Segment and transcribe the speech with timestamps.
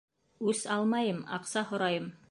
[0.21, 2.13] -Үс алмайым, аҡса һорайым.